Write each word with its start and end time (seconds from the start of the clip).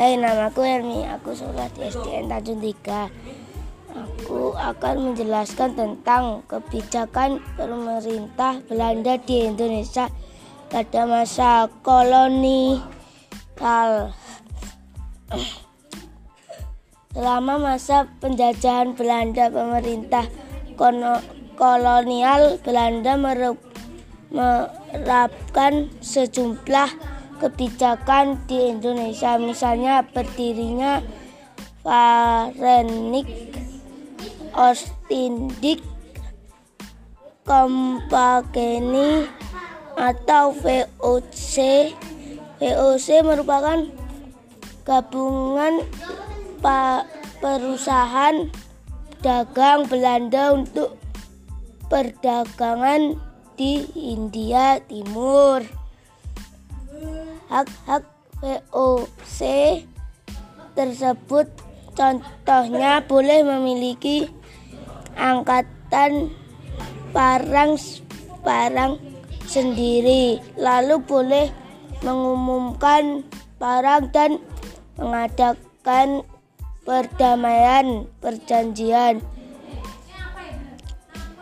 Hai, 0.00 0.16
namaku 0.16 0.64
Helmi. 0.64 1.04
Aku 1.04 1.36
sekolah 1.36 1.68
di 1.76 1.84
SDN 1.84 2.32
Tanjung 2.32 2.64
Tiga. 2.64 3.12
Aku 3.92 4.56
akan 4.56 5.12
menjelaskan 5.12 5.76
tentang 5.76 6.40
kebijakan 6.48 7.36
pemerintah 7.52 8.64
Belanda 8.64 9.20
di 9.20 9.44
Indonesia 9.44 10.08
pada 10.72 11.04
masa 11.04 11.68
kolonial. 11.84 12.80
Selama 17.12 17.60
masa 17.60 18.08
penjajahan 18.24 18.96
Belanda, 18.96 19.52
pemerintah 19.52 20.24
kolonial 21.60 22.56
Belanda 22.64 23.20
menerapkan 24.32 25.92
sejumlah 26.00 27.09
kebijakan 27.40 28.44
di 28.44 28.68
Indonesia, 28.68 29.40
misalnya 29.40 30.04
berdirinya 30.04 31.00
Varenik 31.80 33.26
Ostindik 34.52 35.80
Kompageni 37.48 39.24
atau 39.96 40.52
VOC. 40.52 41.54
VOC 42.60 43.06
merupakan 43.24 43.88
gabungan 44.84 45.80
perusahaan 47.40 48.46
dagang 49.24 49.88
Belanda 49.88 50.52
untuk 50.52 51.00
perdagangan 51.88 53.16
di 53.56 53.88
India 53.96 54.80
Timur. 54.84 55.64
Hak-hak 57.50 58.06
VOC 58.38 59.40
tersebut 60.78 61.50
contohnya 61.98 63.02
boleh 63.02 63.42
memiliki 63.42 64.30
angkatan 65.18 66.30
parang 67.10 67.74
parang 68.46 68.96
sendiri 69.50 70.38
lalu 70.54 71.02
boleh 71.02 71.50
mengumumkan 72.06 73.26
parang 73.58 74.08
dan 74.14 74.40
mengadakan 74.96 76.22
perdamaian 76.86 78.08
perjanjian. 78.22 79.20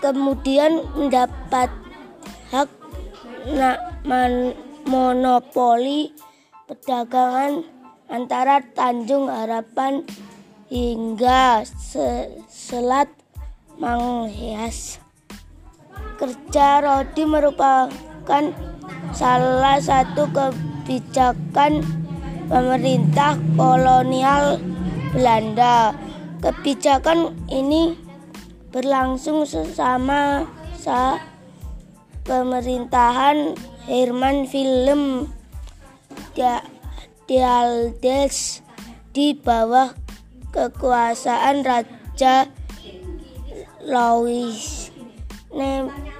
Kemudian 0.00 0.80
mendapat 0.96 1.68
hak 2.48 2.70
man, 4.08 4.56
monopoli 4.86 6.14
perdagangan 6.68 7.66
antara 8.10 8.62
Tanjung 8.62 9.30
Harapan 9.30 10.06
hingga 10.70 11.66
Selat 12.46 13.10
Manghias. 13.78 15.02
Kerja 16.20 16.84
rodi 16.84 17.24
merupakan 17.24 18.44
salah 19.16 19.80
satu 19.80 20.28
kebijakan 20.30 21.80
pemerintah 22.46 23.40
kolonial 23.56 24.60
Belanda. 25.10 25.96
Kebijakan 26.40 27.36
ini 27.52 27.96
berlangsung 28.70 29.44
sesama 29.44 30.46
saat 30.76 31.20
pemerintahan 32.24 33.58
Herman 33.88 34.44
Film 34.44 35.32
Dialdes 37.24 38.60
di 39.16 39.32
bawah 39.32 39.96
kekuasaan 40.52 41.64
Raja 41.64 42.50
Louis 43.86 44.90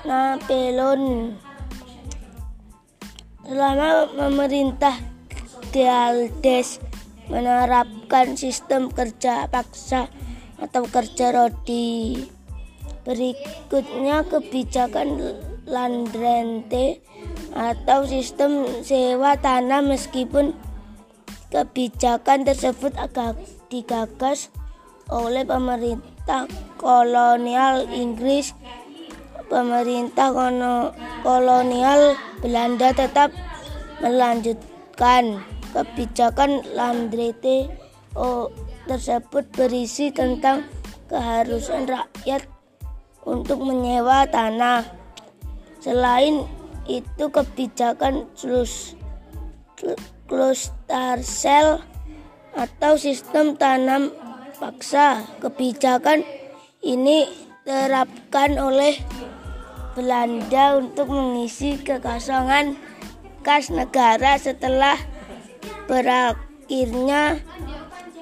Napoleon. 0.06 1.34
Selama 3.44 4.08
memerintah 4.14 4.96
Dialdes 5.74 6.80
menerapkan 7.28 8.34
sistem 8.34 8.88
kerja 8.88 9.50
paksa 9.50 10.08
atau 10.56 10.86
kerja 10.88 11.34
rodi. 11.34 12.26
Berikutnya 13.04 14.22
kebijakan 14.28 15.36
landrente 15.66 17.00
atau 17.54 18.06
sistem 18.06 18.66
sewa 18.86 19.34
tanah 19.34 19.82
meskipun 19.82 20.54
kebijakan 21.50 22.46
tersebut 22.46 22.94
agak 22.94 23.34
digagas 23.66 24.54
oleh 25.10 25.42
pemerintah 25.42 26.46
kolonial 26.78 27.90
Inggris 27.90 28.54
pemerintah 29.50 30.30
kolonial 31.26 32.14
Belanda 32.38 32.94
tetap 32.94 33.34
melanjutkan 33.98 35.42
Kebijakan 35.70 36.66
Landrete 36.74 37.70
tersebut 38.90 39.46
berisi 39.54 40.10
tentang 40.10 40.66
keharusan 41.06 41.86
rakyat 41.86 42.42
untuk 43.22 43.62
menyewa 43.62 44.26
tanah. 44.26 44.82
Selain 45.78 46.42
itu 46.88 47.28
kebijakan 47.28 48.28
cluster 50.28 51.16
cell 51.24 51.82
atau 52.54 52.92
sistem 53.00 53.58
tanam 53.58 54.14
paksa. 54.56 55.24
Kebijakan 55.40 56.24
ini 56.84 57.28
terapkan 57.66 58.56
oleh 58.56 58.96
Belanda 59.96 60.78
untuk 60.78 61.10
mengisi 61.10 61.76
kekosongan 61.80 62.78
kas 63.42 63.72
negara 63.72 64.36
setelah 64.38 64.96
berakhirnya 65.90 67.42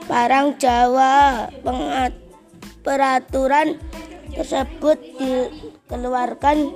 Parang 0.09 0.57
Jawa 0.57 1.53
peraturan 2.81 3.77
tersebut 4.33 4.97
dikeluarkan 5.21 6.73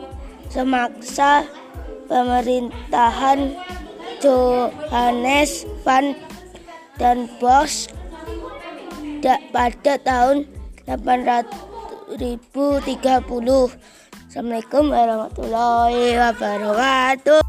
semaksa 0.52 1.48
pemerintahan 2.12 3.56
Johannes 4.20 5.64
van 5.80 6.12
dan 7.00 7.24
Bos 7.40 7.88
pada 9.48 9.96
tahun 9.96 10.44
830. 10.84 12.12
Assalamualaikum 14.28 14.84
warahmatullahi 14.92 16.20
wabarakatuh. 16.20 17.41